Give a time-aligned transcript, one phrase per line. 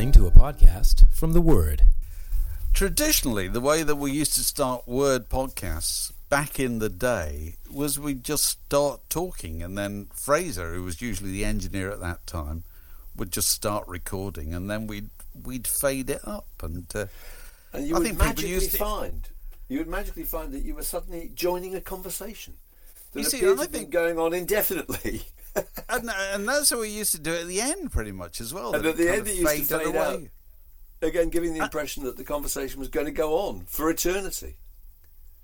[0.00, 1.82] Listening to a podcast from The Word.
[2.72, 7.98] Traditionally, the way that we used to start Word podcasts back in the day was
[7.98, 12.64] we'd just start talking and then Fraser, who was usually the engineer at that time,
[13.14, 15.10] would just start recording and then we'd
[15.44, 17.04] we'd fade it up and uh,
[17.74, 19.28] And you I would think magically used to- find
[19.68, 22.54] you would magically find that you were suddenly joining a conversation
[23.12, 25.22] that You see, appeared to have been going on indefinitely.
[25.88, 28.54] and, and that's how we used to do it at the end pretty much as
[28.54, 28.74] well.
[28.74, 29.98] And at the end it used to faded fade away.
[31.02, 31.08] out.
[31.08, 34.56] Again, giving Uh, the impression that the conversation was going to go on for eternity.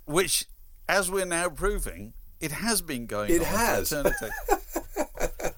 [0.04, 0.44] Which,
[0.88, 3.92] as we're now proving, it has been going It on for has.
[3.92, 4.26] eternity.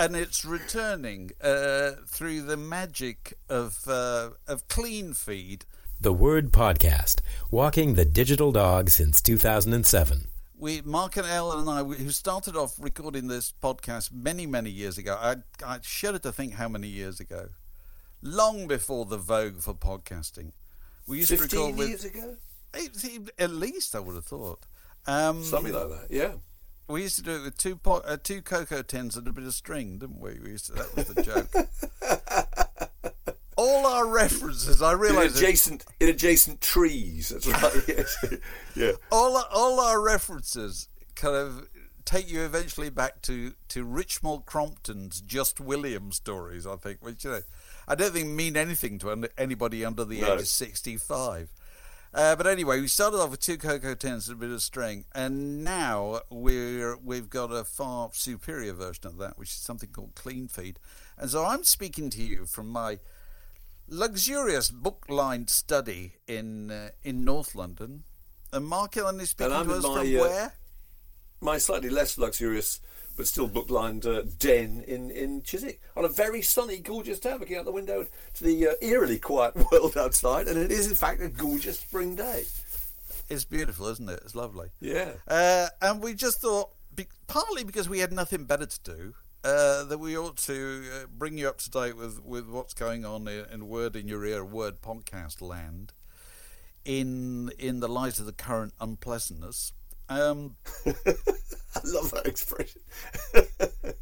[0.00, 5.64] and it's returning uh, through the magic of uh, of clean feed.
[6.00, 10.28] The Word Podcast, walking the digital dog since 2007.
[10.60, 14.70] We, Mark and Ellen and I, we- who started off recording this podcast many, many
[14.70, 15.16] years ago.
[15.20, 17.50] I, I shudder to think how many years ago.
[18.22, 20.50] Long before the vogue for podcasting,
[21.06, 22.36] we used to record with years ago,
[22.74, 24.60] It- it- At least I would have thought.
[25.06, 26.06] Um, something like that.
[26.10, 26.32] Yeah.
[26.88, 29.44] We used to do it with two pot, uh, two cocoa tins and a bit
[29.44, 30.40] of string, didn't we?
[30.42, 31.48] We used to, that was the joke.
[33.58, 37.30] All our references, I In realise, that adjacent in adjacent trees.
[37.30, 37.82] That's right.
[37.88, 38.24] yes.
[38.76, 38.92] yeah.
[39.10, 41.68] all all our references kind of
[42.04, 46.66] take you eventually back to to Richmal Crompton's Just William stories.
[46.68, 47.40] I think, which you know,
[47.88, 50.34] I don't think mean anything to anybody under the No.
[50.34, 51.50] age of sixty-five.
[52.14, 55.04] Uh, but anyway, we started off with two cocoa tins and a bit of string,
[55.14, 60.14] and now we're we've got a far superior version of that, which is something called
[60.14, 60.78] Clean Feed.
[61.18, 63.00] And so I'm speaking to you from my
[63.88, 68.04] luxurious book-lined study in uh, in North London,
[68.52, 70.52] and Mark Ellen is speaking to us my, from uh, where?
[71.40, 72.80] My slightly less luxurious
[73.18, 77.56] but still book-lined uh, den in, in Chiswick on a very sunny, gorgeous day, looking
[77.56, 81.20] out the window to the uh, eerily quiet world outside, and it is in fact
[81.20, 82.44] a gorgeous spring day.
[83.28, 84.20] It's beautiful, isn't it?
[84.24, 84.68] It's lovely.
[84.80, 85.10] Yeah.
[85.26, 86.70] Uh, and we just thought,
[87.26, 91.38] partly because we had nothing better to do, uh, that we ought to uh, bring
[91.38, 94.44] you up to date with, with what's going on in, in Word in Your Ear,
[94.44, 95.92] Word podcast land,
[96.84, 99.72] in in the light of the current unpleasantness.
[100.08, 100.56] Um,
[100.86, 102.80] I love that expression.
[103.32, 103.94] the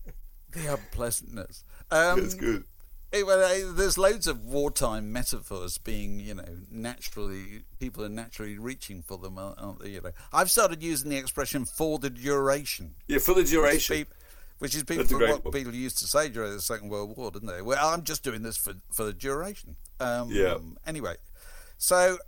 [0.68, 1.64] unpleasantness.
[1.90, 2.64] Um, It's good.
[3.12, 9.16] Anyway, there's loads of wartime metaphors being, you know, naturally people are naturally reaching for
[9.16, 9.38] them.
[9.38, 9.90] Aren't they?
[9.90, 14.06] You know, I've started using the expression "for the duration." Yeah, for the duration.
[14.58, 15.52] Which is people, That's a great what one.
[15.52, 17.60] people used to say during the Second World War, didn't they?
[17.60, 19.76] Well, I'm just doing this for for the duration.
[20.00, 20.58] Um, Yeah.
[20.86, 21.16] Anyway,
[21.76, 22.18] so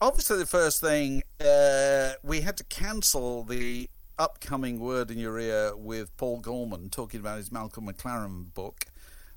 [0.00, 5.74] obviously the first thing uh, we had to cancel the upcoming word in your ear
[5.76, 8.86] with Paul Gorman talking about his Malcolm McLaren book,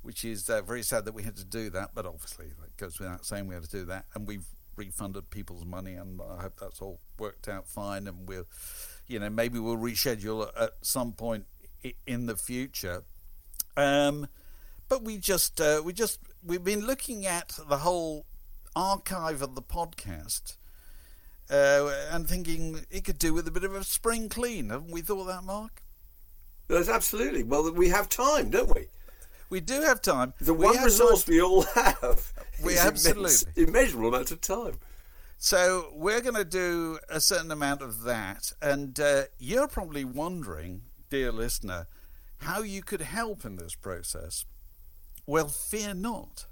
[0.04, 1.92] which is uh, very sad that we had to do that.
[1.96, 5.66] But obviously, it goes without saying we had to do that, and we've refunded people's
[5.66, 8.08] money, and I hope that's all worked out fine.
[8.08, 8.46] And we'll,
[9.08, 11.46] you know, maybe we'll reschedule at some point
[12.06, 13.04] in the future.
[13.78, 14.28] Um,
[14.88, 18.26] but we just uh, we just we've been looking at the whole
[18.76, 20.58] archive of the podcast
[21.50, 24.70] uh, and thinking it could do with a bit of a spring clean.
[24.70, 25.82] Haven't we thought that, Mark?
[26.68, 27.44] That's absolutely.
[27.44, 28.88] Well, we have time, don't we?
[29.50, 30.34] We do have time.
[30.42, 32.34] The We one resource we all have
[32.64, 33.22] We is absolutely.
[33.22, 34.80] immense, immeasurable amount of time.
[35.38, 40.82] So we're going to do a certain amount of that, and uh, you're probably wondering,
[41.10, 41.88] dear listener,
[42.40, 44.46] how you could help in this process.
[45.25, 46.46] Well, fear not,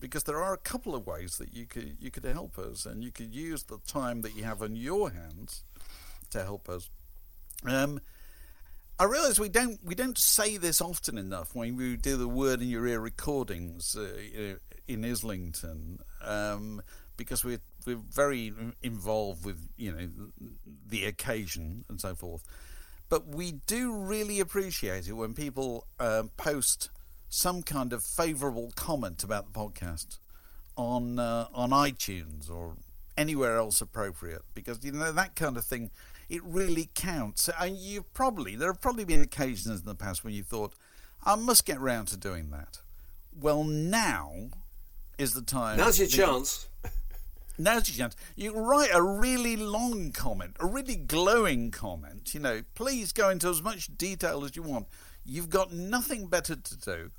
[0.00, 3.04] because there are a couple of ways that you could you could help us, and
[3.04, 5.62] you could use the time that you have on your hands
[6.30, 6.88] to help us.
[7.64, 8.00] Um,
[8.98, 12.62] I realise we don't we don't say this often enough when we do the word
[12.62, 14.56] in your ear recordings uh,
[14.88, 16.82] in Islington, um,
[17.16, 18.52] because we're we're very
[18.82, 20.08] involved with you know
[20.88, 22.42] the occasion and so forth.
[23.08, 26.90] But we do really appreciate it when people um, post
[27.28, 30.18] some kind of favourable comment about the podcast
[30.76, 32.74] on uh, on iTunes or
[33.16, 35.90] anywhere else appropriate because you know that kind of thing
[36.28, 40.34] it really counts and you probably there have probably been occasions in the past when
[40.34, 40.74] you thought
[41.24, 42.80] I must get round to doing that
[43.40, 44.50] well now
[45.16, 46.68] is the time Now's your chance.
[47.58, 48.16] Now's your chance.
[48.34, 52.34] You write a really long comment, a really glowing comment.
[52.34, 54.86] You know, please go into as much detail as you want.
[55.24, 57.10] You've got nothing better to do.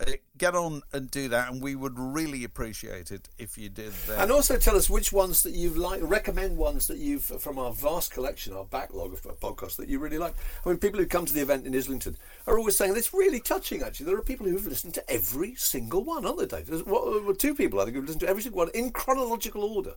[0.00, 3.92] Uh, get on and do that, and we would really appreciate it if you did
[4.06, 4.20] that.
[4.20, 6.02] And also tell us which ones that you've liked.
[6.02, 10.16] Recommend ones that you've from our vast collection, our backlog of podcasts that you really
[10.16, 10.34] like.
[10.64, 12.16] I mean, people who come to the event in Islington
[12.46, 13.82] are always saying it's really touching.
[13.82, 16.66] Actually, there are people who've listened to every single one, aren't there, Dave?
[16.66, 19.94] There's well, two people I think who've listened to every single one in chronological order.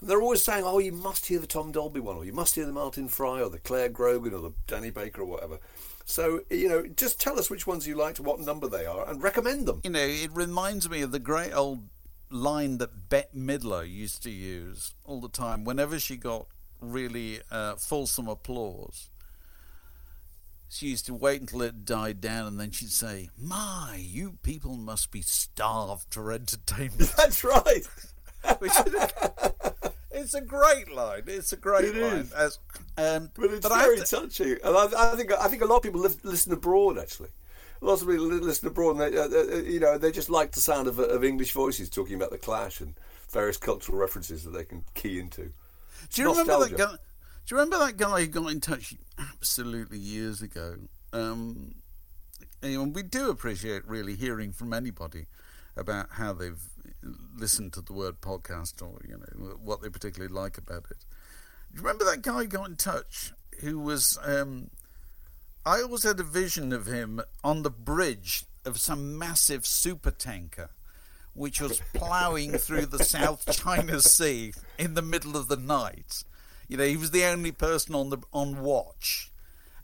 [0.00, 2.56] And they're always saying, "Oh, you must hear the Tom Dolby one, or you must
[2.56, 5.60] hear the Martin Fry, or the Clare Grogan, or the Danny Baker, or whatever."
[6.04, 9.22] So you know, just tell us which ones you liked, what number they are, and
[9.22, 9.80] recommend them.
[9.84, 11.88] you know, it reminds me of the great old
[12.30, 16.46] line that Bette Midler used to use all the time whenever she got
[16.80, 19.08] really uh, fulsome applause.
[20.68, 24.76] She used to wait until it died down and then she'd say, My, you people
[24.76, 27.12] must be starved for entertainment.
[27.16, 27.86] That's right.
[28.58, 28.72] Which
[30.14, 31.22] it's a great line.
[31.26, 32.30] It's a great It line.
[32.36, 32.58] As,
[32.96, 35.66] um, But it's I have very to- touching, and I, I think I think a
[35.66, 36.98] lot of people live, listen abroad.
[36.98, 37.30] Actually,
[37.80, 40.60] lots of people listen abroad, and they, uh, uh, you know they just like the
[40.60, 42.94] sound of, of English voices talking about the Clash and
[43.30, 45.52] various cultural references that they can key into.
[46.12, 46.92] Do you remember that guy?
[47.46, 50.76] Do you remember that guy who got in touch absolutely years ago?
[51.12, 51.74] Um,
[52.62, 55.26] and we do appreciate really hearing from anybody
[55.76, 56.62] about how they've
[57.36, 61.04] listened to the word podcast or you know what they particularly like about it.
[61.72, 64.18] Do you remember that guy who got in touch who was?
[64.22, 64.70] Um,
[65.66, 70.70] I always had a vision of him on the bridge of some massive super tanker
[71.34, 76.22] which was ploughing through the South China Sea in the middle of the night.
[76.68, 79.30] You know, he was the only person on the on watch,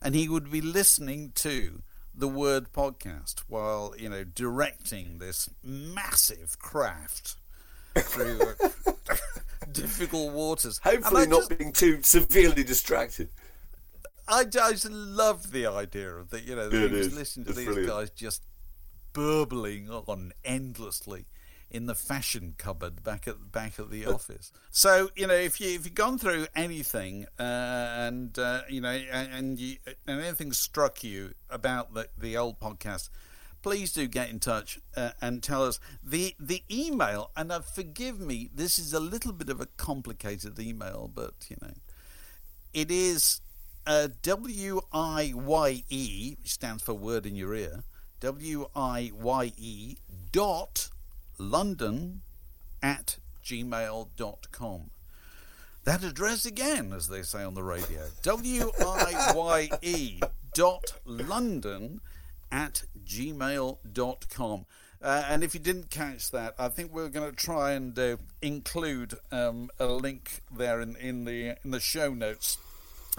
[0.00, 1.82] and he would be listening to
[2.14, 7.36] the Word podcast while you know directing this massive craft
[7.96, 8.68] through uh,
[9.72, 10.78] difficult waters.
[10.84, 13.28] Hopefully, not just- being too severely distracted.
[14.28, 16.44] I just love the idea of that.
[16.44, 17.14] You know, that It he was is.
[17.14, 17.88] listening to It's these brilliant.
[17.88, 18.42] guys just
[19.12, 21.24] burbling on endlessly
[21.70, 24.52] in the fashion cupboard back at back at the office.
[24.70, 28.90] So you know, if you if you've gone through anything uh, and uh, you know
[28.90, 29.76] and, and you
[30.06, 33.10] and anything struck you about the the old podcast.
[33.62, 37.30] Please do get in touch uh, and tell us the the email.
[37.36, 41.56] And uh, forgive me, this is a little bit of a complicated email, but you
[41.60, 41.74] know,
[42.72, 43.42] it is
[43.86, 47.84] uh, W I Y E, which stands for word in your ear,
[48.20, 49.96] W I Y E
[50.32, 50.88] dot
[51.40, 52.20] London
[52.82, 54.90] at gmail.com.
[55.84, 60.20] That address again, as they say on the radio, W I Y E
[60.54, 62.00] dot London
[62.52, 64.66] at gmail.com.
[65.02, 68.18] Uh, and if you didn't catch that, I think we're going to try and uh,
[68.42, 72.58] include um, a link there in, in the in the show notes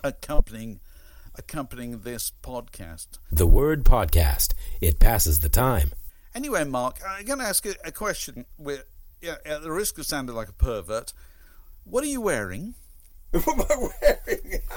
[0.04, 0.80] accompanying
[1.36, 3.08] accompanying this podcast.
[3.32, 4.54] The Word Podcast.
[4.80, 5.92] It passes the time.
[6.34, 8.86] Anyway, Mark, I'm going to ask you a question with,
[9.22, 11.12] yeah, at the risk of sounding like a pervert.
[11.84, 12.76] What are you wearing?
[13.32, 14.62] what am I wearing?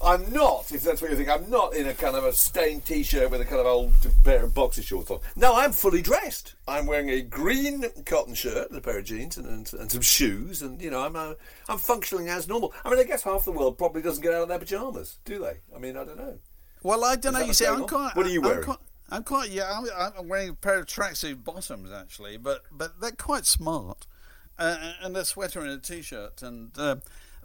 [0.00, 2.84] I'm not, if that's what you think, I'm not in a kind of a stained
[2.84, 5.18] t-shirt with a kind of old pair of boxer shorts on.
[5.34, 6.54] No, I'm fully dressed.
[6.68, 10.00] I'm wearing a green cotton shirt and a pair of jeans and, and, and some
[10.00, 11.34] shoes, and you know, I'm uh,
[11.68, 12.72] I'm functioning as normal.
[12.84, 15.40] I mean, I guess half the world probably doesn't get out of their pajamas, do
[15.40, 15.58] they?
[15.74, 16.38] I mean, I don't know.
[16.84, 17.40] Well, I don't know.
[17.40, 18.14] You see, I'm quite.
[18.14, 18.64] What are you I'm wearing?
[18.64, 18.78] quite,
[19.10, 19.50] I'm quite.
[19.50, 19.86] Yeah, I'm,
[20.18, 24.06] I'm wearing a pair of tracksuit bottoms actually, but but they're quite smart,
[24.58, 26.96] uh, and a sweater and a t-shirt, and uh,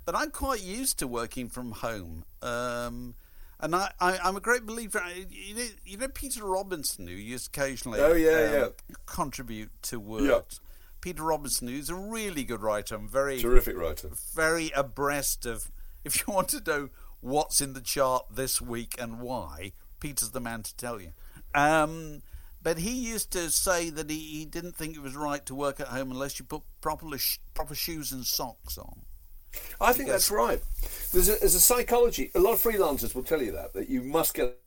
[0.05, 2.25] but I'm quite used to working from home.
[2.41, 3.15] Um,
[3.59, 5.01] And I, I, I'm a great believer.
[5.29, 8.67] You know, you know Peter Robinson, who used occasionally Oh, yeah, yeah.
[9.05, 10.25] contribute to words.
[10.25, 10.39] Yeah.
[10.99, 14.09] Peter Robinson, who's a really good writer and very Terrific writer.
[14.35, 15.71] very abreast of.
[16.03, 16.89] If you want to know
[17.21, 21.13] what's in the chart this week and why, Peter's the man to tell you.
[21.55, 22.21] Um,
[22.61, 25.79] but he used to say that he, he didn't think it was right to work
[25.79, 29.01] at home unless you put proper sh- proper shoes and socks on.
[29.79, 30.61] I think that's right.
[31.11, 32.31] There's a, there's a psychology.
[32.33, 34.57] A lot of freelancers will tell you that that you must get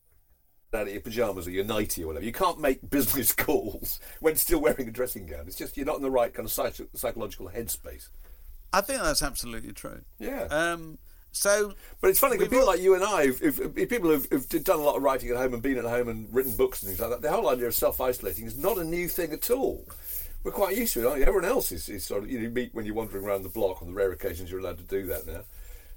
[0.75, 2.25] out of your pajamas or your nightie or whatever.
[2.25, 5.45] You can't make business calls when still wearing a dressing gown.
[5.47, 8.09] It's just you're not in the right kind of psych- psychological headspace.
[8.73, 10.03] I think that's absolutely true.
[10.19, 10.43] Yeah.
[10.51, 10.99] Um,
[11.37, 14.27] so, But it's funny because people like you and I, if, if, if people have,
[14.31, 16.83] have done a lot of writing at home and been at home and written books
[16.83, 19.51] and things like that, the whole idea of self-isolating is not a new thing at
[19.51, 19.85] all.
[20.45, 21.27] We're quite used to it, aren't you?
[21.27, 23.83] Everyone else is, is sort of, you, know, meet when you're wandering around the block
[23.83, 25.41] on the rare occasions you're allowed to do that now.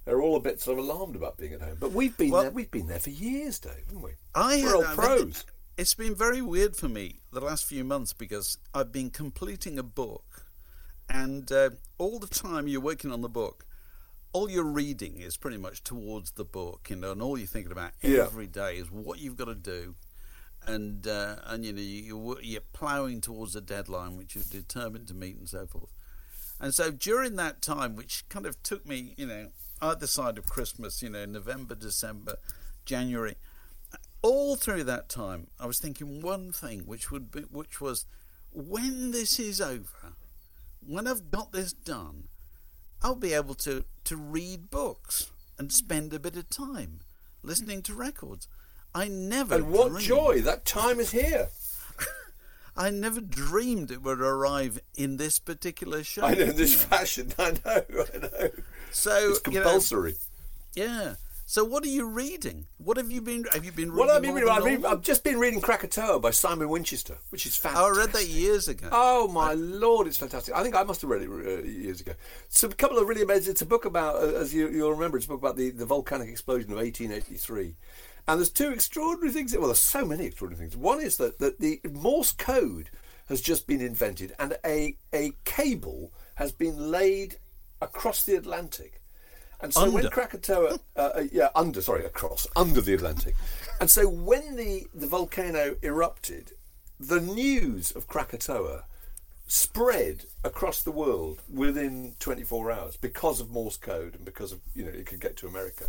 [0.05, 1.77] They're all a bit sort of alarmed about being at home.
[1.79, 2.51] But we've been Well- there.
[2.51, 4.11] We've been there for years, Dave, haven't we?
[4.33, 5.45] I We're had- old I mean, pros.
[5.77, 9.83] It's been very weird for me the last few months because I've been completing a
[9.83, 10.45] book,
[11.09, 13.65] and uh, all the time you're working on the book,
[14.31, 17.71] all you're reading is pretty much towards the book, you know, and all you're thinking
[17.71, 18.23] about Yeah.
[18.23, 19.95] every day is what you've got to do,
[20.65, 25.13] and uh, and you know you, you're ploughing towards a deadline which you're determined to
[25.13, 25.89] meet and so forth.
[26.59, 29.47] And so during that time, which kind of took me, you know,
[29.81, 32.35] either side of Christmas, you know, November, December,
[32.85, 33.35] January,
[34.21, 38.05] all through that time, I was thinking one thing, which would be, which was,
[38.51, 40.13] when this is over,
[40.85, 42.27] when I've got this done,
[43.01, 46.99] I'll be able to to read books and spend a bit of time
[47.43, 48.47] listening to records.
[48.93, 50.41] I never And what dreamed- joy!
[50.41, 51.49] That time is here.
[52.77, 56.23] I never dreamed it would arrive in this particular show.
[56.23, 57.33] I know in this fashion.
[57.39, 57.83] I know.
[58.13, 58.49] I know.
[58.91, 60.15] So It's you know, compulsory.
[60.75, 61.15] yeah.
[61.49, 62.67] So what are you reading?
[62.77, 63.43] What have you been?
[63.53, 64.05] Have you been reading?
[64.05, 65.01] Well, I've, been reading, I've.
[65.01, 67.87] Just been reading Krakatoa by Simon Winchester, which is Oh, fantastic.
[67.87, 68.87] I read that years ago.
[68.91, 70.53] Oh my lord, it's fantastic!
[70.53, 72.13] I think I must have read it uh, years ago.
[72.49, 73.49] So a couple of really amazing.
[73.49, 75.87] It's a book about, uh, as you, you'll remember, it's a book about the, the
[75.87, 77.75] volcanic explosion of 1883.
[78.27, 79.57] And there's two extraordinary things.
[79.57, 80.77] Well, there's so many extraordinary things.
[80.77, 82.91] One is that, that the Morse code
[83.27, 87.37] has just been invented, and a a cable has been laid
[87.81, 88.98] across the Atlantic.
[89.61, 93.35] And so when Krakatoa, uh, uh, yeah, under, sorry, across, under the Atlantic.
[93.81, 96.53] And so when the, the volcano erupted,
[96.99, 98.83] the news of Krakatoa
[99.47, 104.83] spread across the world within 24 hours because of Morse code and because of, you
[104.83, 105.85] know, it could get to America.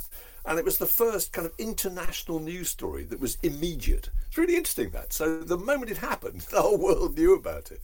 [0.46, 4.08] And it was the first kind of international news story that was immediate.
[4.28, 5.12] It's really interesting that.
[5.12, 7.80] So the moment it happened, the whole world knew about it.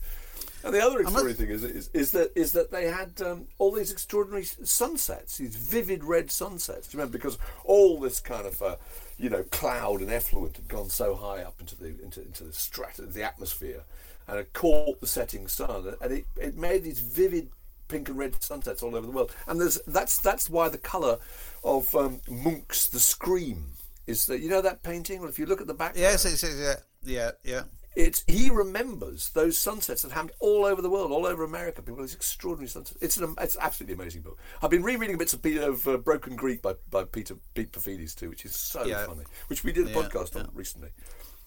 [0.63, 3.71] And the other extraordinary thing is, is, is that is that they had um, all
[3.71, 6.87] these extraordinary sunsets, these vivid red sunsets.
[6.87, 7.17] Do you remember?
[7.17, 8.75] Because all this kind of uh,
[9.17, 12.53] you know cloud and effluent had gone so high up into the into, into the
[12.53, 13.83] strata, the atmosphere,
[14.27, 17.49] and had caught the setting sun, and it, it made these vivid
[17.87, 19.33] pink and red sunsets all over the world.
[19.47, 21.19] And there's that's that's why the colour
[21.63, 23.67] of um, Munch's The Scream
[24.05, 25.21] is that you know that painting.
[25.21, 27.63] Well, if you look at the background, yes, yes, yes, yeah, yeah, yeah.
[27.97, 31.81] It's he remembers those sunsets that happened all over the world, all over America.
[31.81, 32.95] People, these extraordinary sunsets.
[33.01, 34.37] It's an it's an absolutely amazing book.
[34.61, 38.29] I've been rereading bits of, of uh, Broken Greek by, by Peter Pete Paphides too,
[38.29, 39.07] which is so Yeah.
[39.07, 39.23] funny.
[39.47, 40.89] Which we did a Yeah, podcast on recently.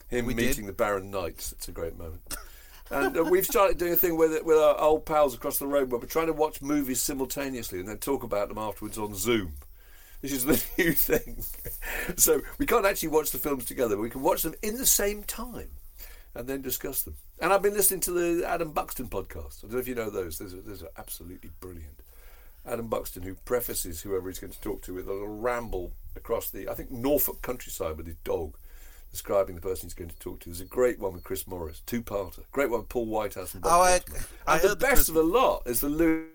[0.08, 0.70] Him We meeting did.
[0.70, 1.52] the Barron Knights.
[1.52, 2.22] It's a great moment.
[2.90, 5.92] And uh, we've started doing a thing with with our old pals across the road
[5.92, 9.52] where we're trying to watch movies simultaneously and then talk about them afterwards on Zoom.
[10.20, 11.44] This is the new thing.
[12.16, 14.84] so we can't actually watch the films together, but we can watch them in the
[14.86, 15.68] same time
[16.34, 17.14] and then discuss them.
[17.40, 19.58] And I've been listening to the Adam Buxton podcast.
[19.58, 20.38] I don't know if you know those.
[20.38, 22.00] Those are, those are absolutely brilliant.
[22.66, 26.50] Adam Buxton, who prefaces whoever he's going to talk to with a little ramble across
[26.50, 28.56] the, I think, Norfolk countryside with his dog,
[29.10, 30.50] describing the person he's going to talk to.
[30.50, 32.44] There's a great one with Chris Morris, two-parter.
[32.52, 34.00] Great one with Paul Whitehouse and Bob Oh, I-
[34.46, 36.26] I And the heard the best Chris- of the lot is the Louis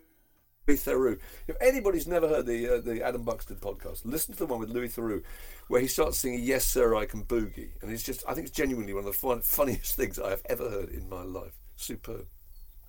[0.73, 1.19] Theroux.
[1.47, 4.69] If anybody's never heard the uh, the Adam Buxton podcast, listen to the one with
[4.69, 5.23] Louis Theroux,
[5.67, 8.55] where he starts singing "Yes Sir, I Can Boogie," and it's just I think it's
[8.55, 11.53] genuinely one of the fun, funniest things I have ever heard in my life.
[11.75, 12.25] Superb.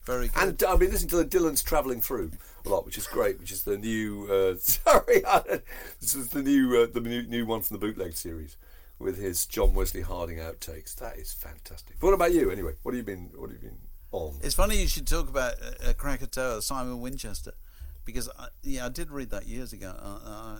[0.06, 0.42] Very good.
[0.42, 2.30] And I've been listening to the Dylan's travelling through
[2.64, 3.40] a lot, which is great.
[3.40, 5.22] Which is the new uh, sorry,
[6.00, 8.56] this is the new uh, the new, new one from the bootleg series
[8.98, 10.94] with his John Wesley Harding outtakes.
[10.96, 11.96] That is fantastic.
[12.00, 12.50] What about you?
[12.50, 13.30] Anyway, what have you been?
[13.34, 13.78] What have you been
[14.12, 14.34] on?
[14.42, 17.52] It's funny you should talk about uh, uh, Krakatoa, Simon Winchester,
[18.06, 19.92] because I, yeah, I did read that years ago.
[20.00, 20.58] I, uh,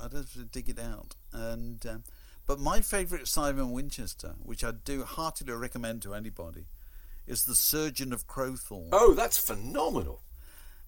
[0.00, 1.16] I'd have to dig it out.
[1.32, 2.04] And um,
[2.46, 6.66] but my favourite Simon Winchester, which I do heartily recommend to anybody,
[7.26, 8.90] is the Surgeon of Crowthorne.
[8.92, 10.22] Oh, that's phenomenal.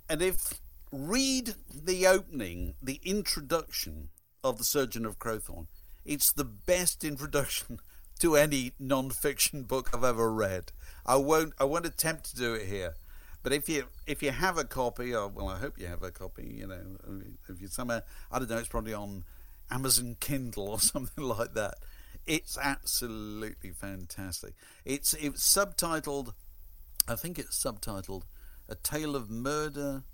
[0.08, 0.60] And if
[0.92, 4.10] read the opening, the introduction
[4.44, 5.66] of the Surgeon of Crowthorne,
[6.04, 7.80] it's the best introduction
[8.20, 10.70] to any non-fiction book I've ever read.
[11.06, 12.94] I won't I won't attempt to do it here.
[13.44, 16.10] But if you if you have a copy, or well, I hope you have a
[16.10, 16.56] copy.
[16.58, 16.80] You know,
[17.48, 19.24] if you somewhere, I don't know, it's probably on
[19.70, 21.74] Amazon Kindle or something like that.
[22.26, 24.54] It's absolutely fantastic.
[24.86, 26.32] It's it's subtitled,
[27.06, 28.22] I think it's subtitled,
[28.66, 30.04] "A Tale of Murder,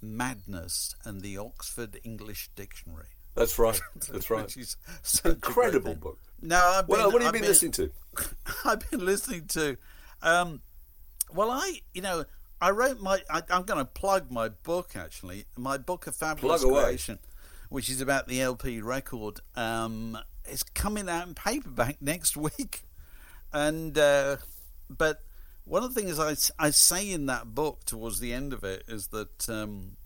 [0.00, 3.78] Madness, and the Oxford English Dictionary." That's right.
[4.10, 4.44] That's right.
[4.44, 6.18] Which is such a great Incredible book.
[6.40, 7.90] No, I've been, Well, what have you I've been listening to?
[8.64, 9.76] I've been listening to.
[10.22, 10.62] Um,
[11.34, 12.24] well, I, you know,
[12.60, 13.22] I wrote my.
[13.30, 15.44] I, I'm going to plug my book actually.
[15.56, 16.64] My book, A Fabulous.
[16.64, 17.18] Creation,
[17.68, 20.18] which is about the LP record, um,
[20.48, 22.82] is coming out in paperback next week.
[23.52, 24.36] And uh,
[24.88, 25.22] but
[25.64, 28.84] one of the things I, I say in that book towards the end of it
[28.88, 29.96] is that um,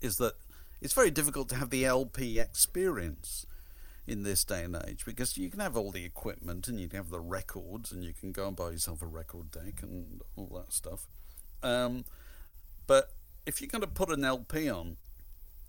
[0.00, 0.34] is that
[0.80, 3.46] it's very difficult to have the LP experience
[4.06, 6.98] in this day and age because you can have all the equipment and you can
[6.98, 10.50] have the records and you can go and buy yourself a record deck and all
[10.54, 11.06] that stuff.
[11.62, 12.04] Um,
[12.86, 13.10] but
[13.46, 14.96] if you're going to put an LP on,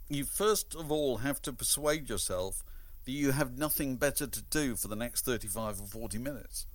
[0.09, 2.63] you first of all have to persuade yourself
[3.05, 6.67] that you have nothing better to do for the next 35 or 40 minutes.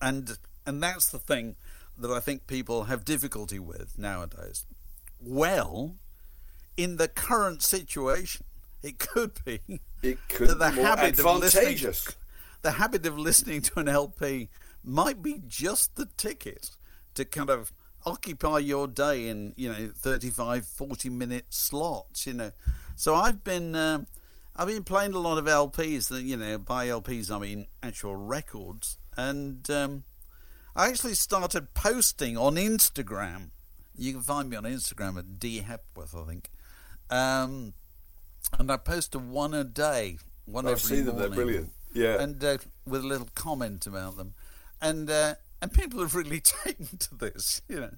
[0.00, 1.56] And and that's the thing
[1.98, 4.64] that I think people have difficulty with nowadays.
[5.20, 5.96] Well,
[6.76, 8.44] in the current situation,
[8.82, 9.60] it could be
[10.02, 12.08] It could that the habit of listening, advantageous.
[12.62, 14.48] the habit of listening to an LP
[14.84, 16.70] might be just the ticket
[17.14, 17.72] to kind of
[18.04, 22.50] occupy your day in you know 35 40 minute slots you know.
[22.96, 24.06] So i've been um,
[24.56, 28.16] i've been playing a lot of lps that you know by lps i mean actual
[28.16, 28.98] records.
[29.16, 30.04] And um,
[30.74, 33.50] i actually started posting on instagram.
[33.96, 36.50] You can find me on instagram at d hepworth i think.
[37.10, 37.74] Um,
[38.58, 41.18] and i post a one a day one I've every seen them.
[41.18, 41.70] They're brilliant.
[41.94, 42.20] Yeah.
[42.22, 44.34] and uh, with a little comment about them,
[44.80, 47.94] and uh, and people have really taken to this, you know.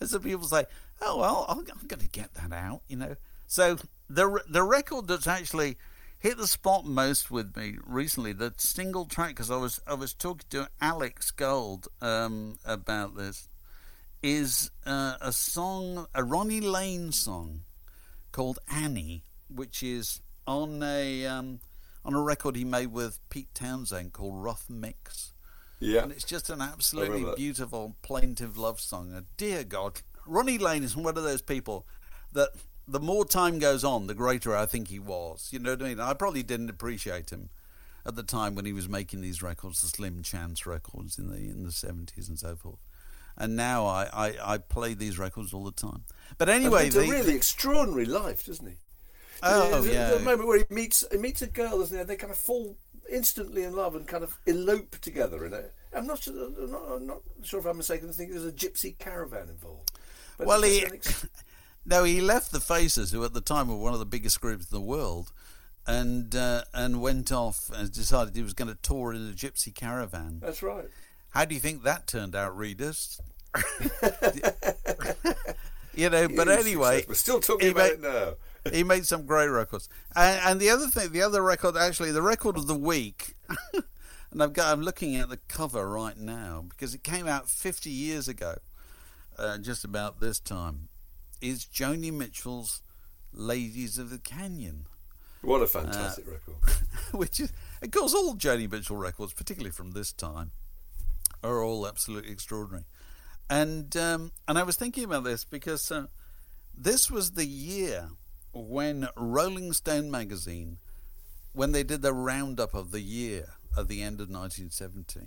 [0.00, 0.64] And so people say,
[1.00, 3.16] "Oh well, I'm, I'm going to get that out," you know.
[3.46, 5.78] So the the record that's actually
[6.18, 10.12] hit the spot most with me recently, the single track, because I was I was
[10.12, 13.48] talking to Alex Gold um, about this,
[14.22, 17.60] is uh, a song, a Ronnie Lane song
[18.32, 19.22] called Annie,
[19.56, 21.60] which is on a um,
[22.04, 25.32] on a record he made with Pete Townshend called Rough Mix.
[25.80, 26.04] Yeah.
[26.04, 29.12] And it's just an absolutely beautiful, plaintive love song.
[29.12, 31.86] And dear God, Ronnie Lane is one of those people
[32.32, 32.50] that
[32.88, 35.48] the more time goes on, the greater I think he was.
[35.52, 36.00] You know what I mean?
[36.00, 37.50] I probably didn't appreciate him
[38.06, 41.36] at the time when he was making these records, the Slim Chance records in the
[41.36, 42.78] in the seventies and so forth.
[43.36, 46.04] And now I, I, I play these records all the time.
[46.38, 48.76] But anyway, it's a really extraordinary life, doesn't he?
[49.42, 50.10] Oh, a- yeah.
[50.10, 52.04] The moment where he meets he meets a girl, isn't there?
[52.04, 52.76] They kind of fall
[53.10, 55.72] instantly in love and kind of elope together in it.
[55.94, 56.34] I'm not sure.
[56.34, 58.08] I'm not, I'm not sure if I'm mistaken.
[58.08, 59.92] I think there's a gypsy caravan involved.
[60.38, 61.26] But well, he ex-
[61.86, 64.70] no, he left the Faces, who at the time were one of the biggest groups
[64.70, 65.32] in the world,
[65.86, 69.74] and uh, and went off and decided he was going to tour in a gypsy
[69.74, 70.40] caravan.
[70.42, 70.86] that's right.
[71.30, 73.20] How do you think that turned out, readers?
[75.94, 78.34] you know, but anyway, we're still talking about made- it now.
[78.72, 79.88] He made some great records.
[80.14, 83.34] And, and the other thing, the other record, actually, the record of the week,
[84.30, 87.90] and I've got, I'm looking at the cover right now because it came out 50
[87.90, 88.56] years ago,
[89.38, 90.88] uh, just about this time,
[91.40, 92.80] is Joni Mitchell's
[93.32, 94.86] "Ladies of the Canyon,"
[95.42, 96.56] What a fantastic record.
[97.12, 97.52] which is,
[97.82, 100.50] of course, all Joni Mitchell records, particularly from this time,
[101.44, 102.84] are all absolutely extraordinary.
[103.48, 106.06] And um, and I was thinking about this because uh,
[106.76, 108.08] this was the year
[108.64, 110.78] when Rolling Stone magazine,
[111.52, 115.20] when they did the roundup of the year at the end of 1970,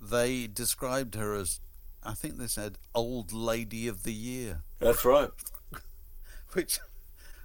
[0.00, 1.60] they described her as,
[2.04, 5.30] I think they said, old lady of the year, That's right.
[6.52, 6.78] which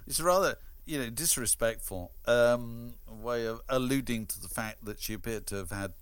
[0.06, 5.46] is rather you know disrespectful um, way of alluding to the fact that she appeared
[5.46, 5.92] to have had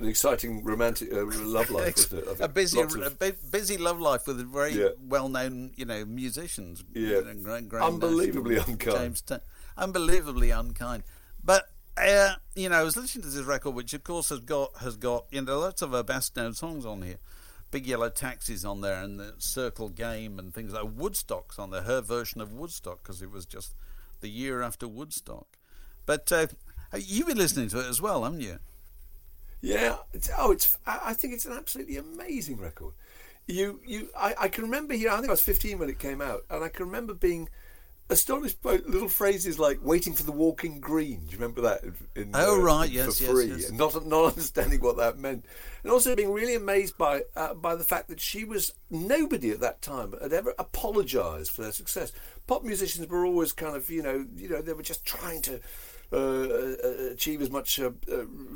[0.00, 2.40] An exciting romantic uh, love life, wasn't it?
[2.40, 4.88] A busy, of- a bu- busy love life with very Yeah.
[5.00, 6.82] well-known, you know, musicians.
[6.94, 7.18] Yeah.
[7.18, 8.80] you know, Gra- Graham Unbelievably unkind.
[8.98, 9.40] James Ta-
[9.76, 11.02] unbelievably unkind.
[11.44, 11.64] But
[11.96, 14.96] uh, you know, I was listening to this record, which of course has got has
[14.96, 17.18] got you know lots of her best-known songs on here.
[17.70, 21.82] Big Yellow Taxis on there, and the Circle Game, and things like Woodstock's on there.
[21.82, 23.74] Her version of Woodstock, because it was just
[24.22, 25.46] the year after Woodstock.
[26.06, 26.46] But uh,
[26.98, 28.58] you've been listening to it as well, haven't you?
[29.60, 29.96] Yeah.
[30.12, 30.76] It's, oh, it's.
[30.86, 32.94] I think it's an absolutely amazing record.
[33.46, 34.08] You, you.
[34.16, 35.10] I, I can remember here.
[35.10, 37.48] I think I was 15 when it came out, and I can remember being
[38.08, 41.82] astonished by little phrases like "waiting for the walking green." Do you remember that?
[42.14, 43.68] In, Oh, uh, right, yes, for yes, free, yes.
[43.68, 45.44] and not not understanding what that meant,
[45.82, 49.60] and also being really amazed by uh, by the fact that she was nobody at
[49.60, 52.12] that time had ever apologised for their success.
[52.46, 55.60] Pop musicians were always kind of you know you know they were just trying to.
[56.12, 57.92] Uh, uh, achieve as much uh,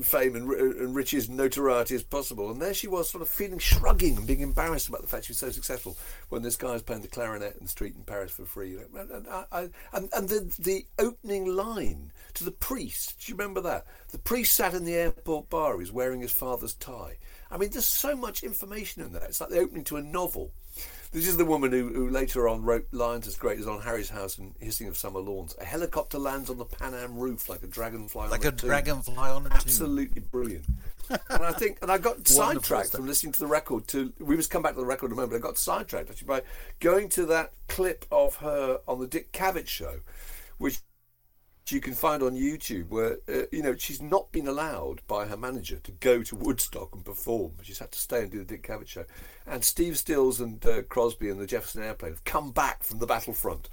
[0.03, 2.51] fame and, and riches and notoriety as possible.
[2.51, 5.31] And there she was, sort of feeling shrugging and being embarrassed about the fact she
[5.31, 5.97] was so successful
[6.31, 8.77] when this guy was playing the clarinet in the street in Paris for free.
[8.97, 13.87] And, I, and, and the, the opening line to the priest, do you remember that?
[14.11, 17.19] The priest sat in the airport bar, was wearing his father's tie.
[17.53, 19.23] I mean, there's so much information in that.
[19.23, 20.51] It's like the opening to a novel.
[21.15, 24.11] This is the woman who, who later on wrote lines as great as on Harry's
[24.11, 25.55] House and Hissing of Summer Lawns.
[25.61, 28.69] A helicopter lands on the Pan Am roof like a dragonfly Like on a tomb.
[28.69, 29.59] dragonfly on a tomb.
[29.59, 30.65] Absolutely brilliant.
[31.09, 33.87] and I think, and I got sidetracked from listening to the record.
[33.89, 35.35] To we must come back to the record in a moment.
[35.35, 36.43] I got sidetracked actually by
[36.81, 40.01] going to that clip of her on the Dick Cavett show,
[40.59, 40.81] which
[41.73, 45.37] you can find on YouTube where uh, you know she's not been allowed by her
[45.37, 47.53] manager to go to Woodstock and perform.
[47.63, 49.05] She's had to stay and do the Dick Cavett show.
[49.47, 53.07] And Steve Stills and uh, Crosby and the Jefferson Airplane have come back from the
[53.07, 53.69] battlefront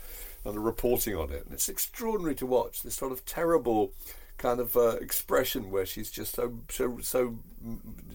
[0.46, 1.46] and are reporting on it.
[1.46, 3.94] And it's extraordinary to watch this sort of terrible
[4.38, 7.38] kind of uh, expression where she's just so so so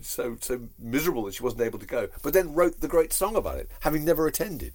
[0.03, 3.37] so so miserable that she wasn't able to go, but then wrote the great song
[3.37, 4.75] about it, having never attended.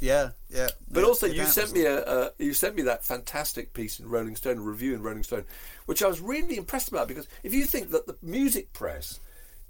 [0.00, 0.68] Yeah, yeah.
[0.90, 3.98] But yeah, also, you that sent me a uh, you sent me that fantastic piece
[3.98, 5.44] in Rolling Stone, a review in Rolling Stone,
[5.86, 9.20] which I was really impressed about because if you think that the music press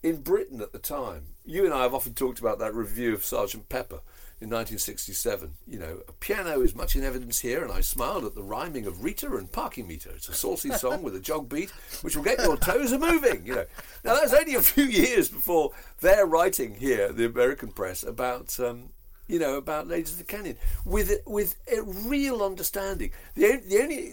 [0.02, 3.24] in Britain at the time, you and I have often talked about that review of
[3.24, 4.00] Sergeant Pepper
[4.40, 5.52] in 1967.
[5.66, 8.86] You know, a piano is much in evidence here, and I smiled at the rhyming
[8.86, 10.10] of Rita and parking meter.
[10.10, 11.70] It's a saucy song with a jog beat,
[12.02, 13.46] which will get your toes a moving.
[13.46, 13.64] You know,
[14.04, 18.58] now that's only a few years before they're writing here, the American press, about.
[18.60, 18.90] Um,
[19.28, 23.12] you know, about Ladies of the Canyon with with a real understanding.
[23.34, 24.12] The the only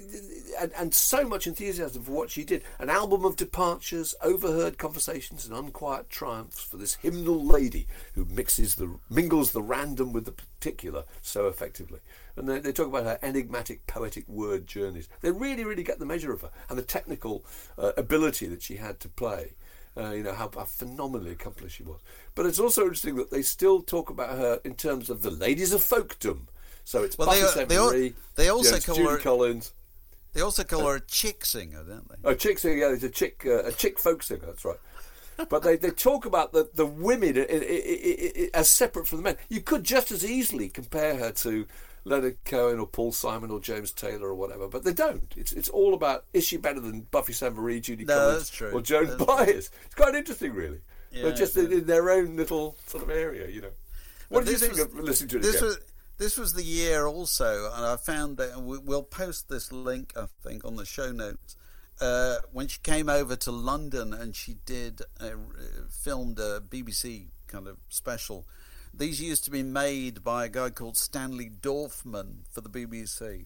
[0.60, 2.64] and, and so much enthusiasm for what she did.
[2.80, 8.76] An album of departures, overheard conversations, and unquiet triumphs for this hymnal lady who mixes
[8.76, 12.00] the mingles the random with the particular so effectively.
[12.36, 15.08] And they, they talk about her enigmatic poetic word journeys.
[15.22, 17.46] They really, really get the measure of her and the technical
[17.78, 19.54] uh, ability that she had to play.
[19.96, 22.00] Uh, you know how, how phenomenally accomplished she was.
[22.34, 25.72] But it's also interesting that they still talk about her in terms of the ladies
[25.72, 26.48] of folkdom.
[26.84, 29.74] So it's Well, Buffy they- they they also you know, call her- Collins.
[30.34, 32.16] They also call her a chick singer, don't they?
[32.24, 34.48] Oh, chick singer, yeah, it's a chick, uh, a chick folk singer.
[34.48, 34.80] That's right.
[35.50, 37.38] But they, they talk about the the women
[38.54, 39.38] as separate from the men.
[39.50, 41.66] You could just as easily compare her to
[42.06, 45.34] Leonard Cohen or Paul Simon or James Taylor or whatever, but they don't.
[45.38, 48.82] It's it's all about is she better than Buffy Sainte Marie, Judy No, Collins, or
[48.82, 49.72] Joan That's- Baez?
[49.86, 50.82] It's quite interesting, really.
[51.12, 53.72] Yeah, They're just in, in their own little sort of area, you know.
[54.30, 55.66] What But did you think was- of listening to it This again?
[55.68, 55.78] was
[56.18, 60.26] this was the year also, and I found that we- we'll post this link, I
[60.44, 61.56] think, on the show notes.
[62.02, 65.30] Uh, when she came over to London and she did uh,
[65.90, 68.46] filmed a BBC kind of special.
[68.96, 73.46] These used to be made by a guy called Stanley Dorfman for the BBC,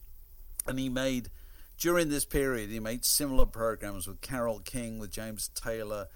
[0.68, 1.30] and he made
[1.78, 6.08] during this period he made similar programs with Carole King, with James Taylor,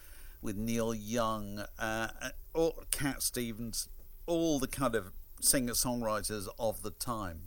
[0.42, 2.10] with Neil Young, uh,
[2.54, 3.88] or Cat Stevens,
[4.26, 7.42] all the kind of singer songwriters of the time.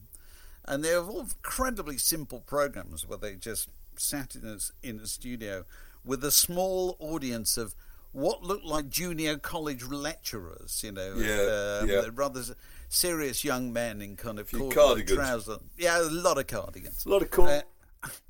[0.64, 5.06] And they were all incredibly simple programs where they just sat in a, in a
[5.06, 5.66] studio
[6.02, 7.74] with a small audience of
[8.14, 12.02] what looked like junior college lecturers, you know, Yeah, um, yeah.
[12.14, 12.42] rather
[12.88, 15.18] serious young men in kind of corduroy cardigans.
[15.18, 15.58] trousers.
[15.76, 17.04] Yeah, a lot of cardigans.
[17.04, 17.62] a lot of cool, Uh,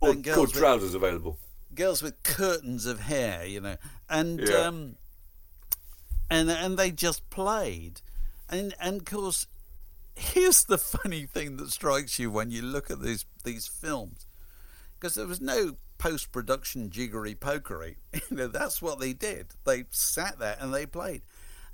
[0.00, 1.38] or cool with- trousers available.
[1.74, 3.76] girls with curtains of hair, you know,
[4.08, 4.54] and Yeah.
[4.66, 4.96] um,
[6.30, 8.00] and and they just played,
[8.48, 9.46] and and of course,
[10.14, 14.26] here's the funny thing that strikes you when you look at these these films,
[14.98, 19.46] because there was no post production jiggery pokery, you know, that's what they did.
[19.64, 21.22] They sat there and they played,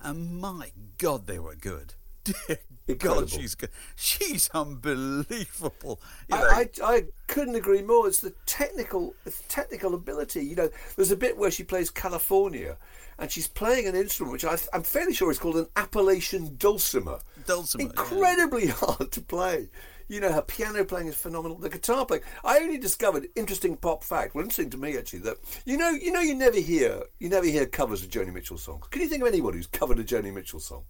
[0.00, 1.94] and my God, they were good.
[2.86, 3.22] Incredible.
[3.22, 3.70] God, she's good.
[3.96, 6.00] She's unbelievable.
[6.28, 8.06] You know, I, I, I couldn't agree more.
[8.06, 10.44] It's the technical, it's technical ability.
[10.44, 12.76] You know, there's a bit where she plays California,
[13.18, 17.18] and she's playing an instrument which I, I'm fairly sure is called an Appalachian dulcimer.
[17.48, 17.90] Dulcimer, yeah.
[17.90, 19.70] incredibly hard to play.
[20.10, 21.56] You know, her piano playing is phenomenal.
[21.56, 22.24] The guitar playing.
[22.42, 24.34] I only discovered interesting pop fact.
[24.34, 27.46] Well, interesting to me actually that you know, you know, you never hear, you never
[27.46, 28.86] hear covers of Joni Mitchell songs.
[28.90, 30.82] Can you think of anyone who's covered a Joni Mitchell song?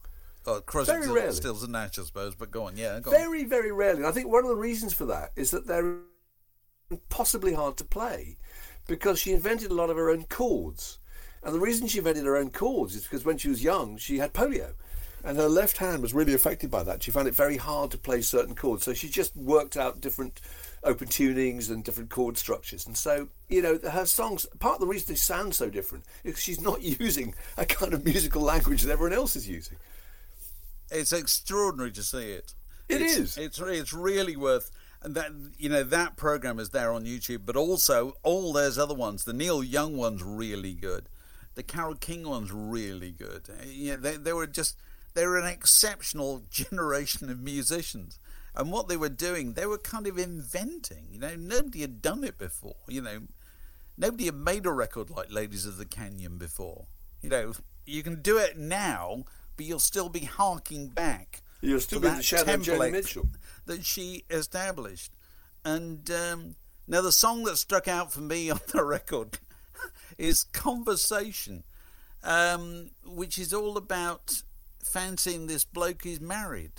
[0.47, 1.35] oh, Crosby, very Stills- rarely.
[1.35, 2.35] Stills and Nash, I suppose.
[2.35, 3.17] But go on, yeah, go on.
[3.19, 3.99] Very, very rarely.
[3.99, 5.99] And I think one of the reasons for that is that they're
[6.91, 8.39] impossibly hard to play
[8.87, 10.99] because she invented a lot of her own chords.
[11.43, 14.17] And the reason she invented her own chords is because when she was young, she
[14.17, 14.73] had polio.
[15.25, 17.03] And her left hand was really affected by that.
[17.03, 20.41] She found it very hard to play certain chords, so she just worked out different
[20.83, 22.87] open tunings and different chord structures.
[22.87, 26.39] And so, you know, her songs, part of the reason they sound so different is
[26.39, 29.77] she's not using a kind of musical language that everyone else is using.
[30.91, 32.55] It's extraordinary to see it.
[32.89, 33.39] It it's, is.
[33.39, 34.71] It's it's really worth.
[35.03, 38.95] And that you know that program is there on YouTube, but also all those other
[38.95, 39.25] ones.
[39.25, 41.09] The Neil Young one's really good.
[41.55, 43.49] The Carole King one's really good.
[43.67, 44.77] Yeah, they they were just
[45.15, 48.19] they were an exceptional generation of musicians.
[48.55, 51.07] And what they were doing, they were kind of inventing.
[51.11, 52.77] You know, nobody had done it before.
[52.89, 53.21] You know,
[53.97, 56.87] nobody had made a record like Ladies of the Canyon before.
[57.23, 57.53] You know,
[57.87, 59.25] you can do it now,
[59.57, 61.43] but you'll still be harking back.
[61.61, 63.29] You'll still to be the that shadow of Joni Mitchell.
[63.67, 65.13] that she established.
[65.65, 66.55] And um,
[66.89, 69.39] now the song that struck out for me on the record
[70.19, 71.65] is "Conversation,"
[72.25, 74.43] um, which is all about
[74.83, 76.73] fancying this bloke who's married.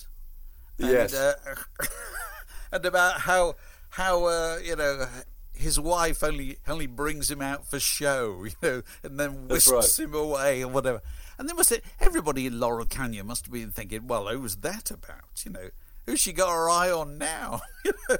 [0.77, 1.13] Yes.
[1.13, 1.35] And,
[1.79, 1.85] uh,
[2.71, 3.55] and about how
[3.89, 5.07] how uh, you know
[5.53, 10.05] his wife only only brings him out for show, you know, and then whisks right.
[10.05, 11.01] him away or whatever.
[11.37, 14.91] And then must everybody in Laurel Canyon must have been thinking, well, who was that
[14.91, 15.43] about?
[15.43, 15.69] You know,
[16.05, 17.61] who's she got her eye on now?
[17.83, 18.17] You know,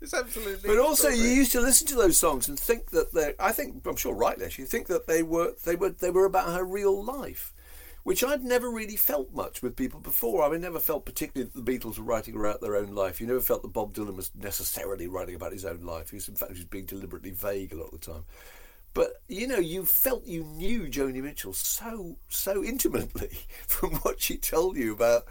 [0.00, 0.68] it's absolutely.
[0.68, 3.34] But also, you used to listen to those songs and think that they.
[3.38, 6.54] I think I'm sure rightly actually think that they were they were they were about
[6.54, 7.52] her real life,
[8.06, 10.44] which I'd never really felt much with people before.
[10.44, 13.20] I mean, never felt particularly that the Beatles were writing about their own life.
[13.20, 16.10] You never felt that Bob Dylan was necessarily writing about his own life.
[16.10, 18.22] He was, in fact, he was being deliberately vague a lot of the time.
[18.94, 24.36] But you know, you felt you knew Joni Mitchell so so intimately from what she
[24.36, 25.24] told you about.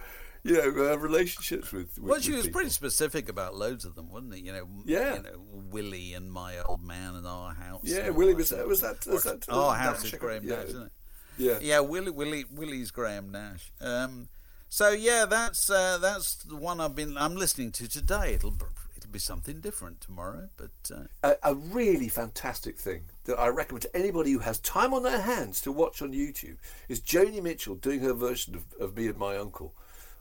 [0.43, 1.97] You know, her relationships with.
[1.97, 2.59] with Well, she with was people.
[2.59, 4.39] pretty specific about loads of them, wasn't it?
[4.41, 5.15] You know, Yeah.
[5.15, 7.83] You know, Willie and my old man and our house.
[7.85, 10.57] Yeah, Willie that was that was that was that Our house is Graham yeah.
[10.57, 10.91] Nash, isn't it?
[11.37, 11.59] Yeah.
[11.61, 13.71] Yeah, Willie, Willie, Willie's Graham Nash.
[13.81, 14.29] Um,
[14.69, 17.17] so yeah, that's uh, that's the one I've been.
[17.17, 18.33] I'm listening to today.
[18.33, 18.55] It'll
[18.97, 23.83] it'll be something different tomorrow, but uh, a, a really fantastic thing that I recommend
[23.83, 26.57] to anybody who has time on their hands to watch on YouTube
[26.89, 29.73] is Joni Mitchell doing her version of, of Me and My Uncle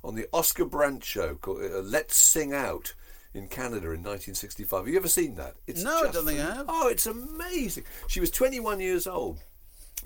[0.03, 2.93] on the Oscar Brand show called uh, Let's Sing Out
[3.33, 4.85] in Canada in 1965.
[4.85, 5.55] Have you ever seen that?
[5.67, 6.67] It's No, I don't think I have.
[6.69, 7.85] Oh, it's amazing.
[8.07, 9.41] She was 21 years old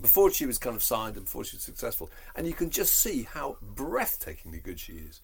[0.01, 2.11] before she was kind of signed and before she was successful.
[2.37, 5.21] And you can just see how breathtakingly good she is.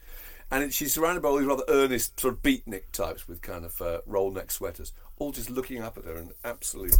[0.51, 3.65] And it, she's surrounded by all these rather earnest sort of beatnik types with kind
[3.65, 6.97] of uh, roll neck sweaters, all just looking up at her in absolute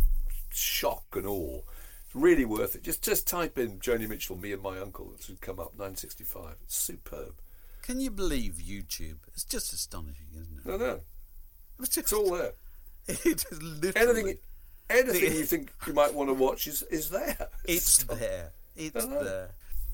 [0.51, 1.61] shock and awe.
[2.07, 2.83] It's really worth it.
[2.83, 5.13] Just just type in Joni Mitchell, me and my uncle.
[5.17, 6.57] It should come up 965.
[6.63, 7.35] It's superb.
[7.83, 9.19] can you believe YouTube?
[9.35, 10.67] It's just astonishing, isn't it?
[10.67, 11.01] No, no,
[11.81, 12.53] It's, just, it's all there.
[13.09, 14.11] It is literally.
[14.21, 14.39] Anything,
[14.91, 17.49] anything you think you might want to watch is is there.
[17.65, 18.53] It's there.
[18.77, 19.25] It's know.
[19.25, 19.51] there.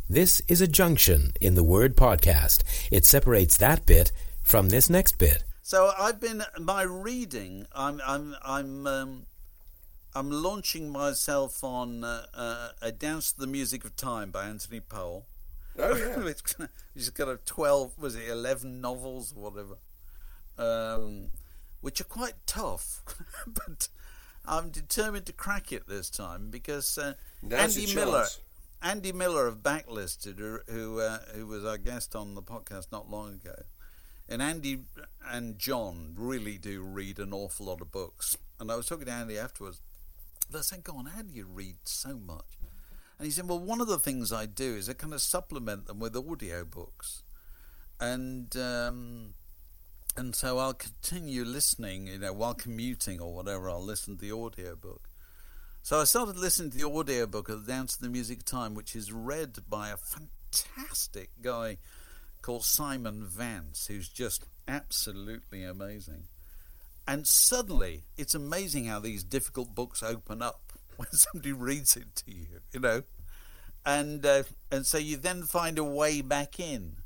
[0.09, 2.65] This is a junction in the word podcast.
[2.91, 4.11] It separates that bit
[4.43, 5.45] from this next bit.
[5.63, 7.67] So I've been my reading.
[7.73, 9.27] I'm I'm I'm um,
[10.15, 14.81] I'm launching myself on uh, uh, a Dance to the Music of Time by Anthony
[14.81, 15.27] Powell.
[15.79, 16.25] Oh yeah.
[16.25, 16.41] Which
[16.95, 19.77] He's got a twelve, was it eleven novels or whatever,
[20.59, 21.29] um,
[21.81, 23.03] which are quite tough,
[23.47, 23.89] but
[24.51, 27.15] I'm determined to crack it this time because uh,
[27.53, 28.27] Andy Miller.
[28.83, 33.09] Andy Miller of Backlisted, who who, uh, who was our guest on the podcast not
[33.09, 33.55] long ago,
[34.29, 34.81] and Andy
[35.25, 38.37] and John really do read an awful lot of books.
[38.59, 39.83] And I was talking to Andy afterwards.
[40.51, 42.59] They said, "Go on, how do you read so much?"
[43.19, 45.87] And he said, "Well, one of the things I do is I kind of supplement
[45.87, 47.23] them with audio books,
[48.01, 49.35] and um,
[50.21, 52.09] and so I'll continue listening.
[52.09, 55.09] You know, while commuting or whatever, I'll listen to the audio book."
[55.83, 59.13] So I started listening to the audiobook of Dance to the Music Time, which is
[59.13, 61.79] read by a fantastic guy
[62.43, 66.25] called Simon Vance, who's just absolutely amazing.
[67.09, 70.61] And suddenly, it's amazing how these difficult books open up
[70.97, 73.05] when somebody reads it to you, you know.
[73.87, 76.97] And uh, and so you then find a way back in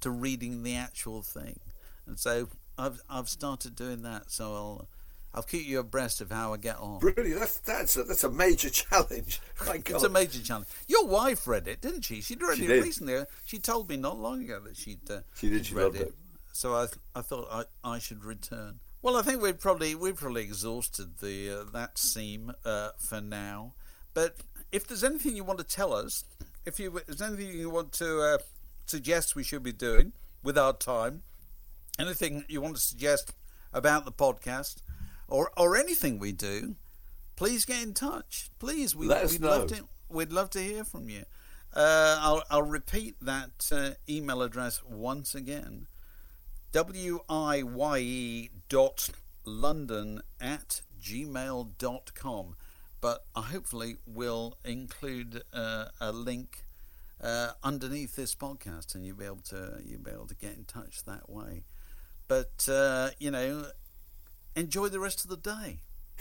[0.00, 1.60] to reading the actual thing.
[2.06, 4.30] And so I've I've started doing that.
[4.30, 4.88] So I'll
[5.34, 6.98] I'll keep you abreast of how I get on.
[7.00, 7.40] Brilliant.
[7.40, 9.40] That's that's a, that's a major challenge.
[9.66, 10.68] It's a major challenge.
[10.88, 12.20] Your wife read it, didn't she?
[12.20, 12.84] She'd read She it did.
[12.84, 13.24] recently.
[13.44, 16.00] She told me not long ago that she'd uh, She did, she'd read it.
[16.08, 16.14] it.
[16.52, 18.80] So I I thought I, I should return.
[19.00, 23.72] Well, I think we've probably we've probably exhausted the uh, that seam uh, for now.
[24.14, 24.36] But
[24.70, 26.24] if there's anything you want to tell us,
[26.66, 28.38] if you if there's anything you want to uh,
[28.86, 31.22] suggest we should be doing with our time,
[31.98, 33.32] anything you want to suggest
[33.72, 34.82] about the podcast,
[35.28, 36.76] or or anything we do,
[37.36, 38.50] please get in touch.
[38.58, 39.48] Please, we, Let us we'd know.
[39.48, 41.24] love to we'd love to hear from you.
[41.74, 45.86] Uh, I'll, I'll repeat that uh, email address once again
[46.72, 49.10] w-i-y-e dot
[49.44, 52.56] london at gmail dot com
[53.00, 56.64] but I hopefully will include uh, a link
[57.20, 60.64] uh, underneath this podcast and you'll be able to you'll be able to get in
[60.64, 61.64] touch that way
[62.28, 63.66] but uh, you know
[64.56, 65.78] enjoy the rest of the day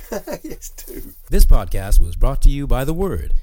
[0.43, 1.13] yes, do.
[1.29, 3.33] This podcast was brought to you by The Word,